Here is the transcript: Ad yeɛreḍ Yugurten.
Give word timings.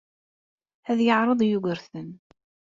Ad 0.89 0.99
yeɛreḍ 1.05 1.39
Yugurten. 1.45 2.09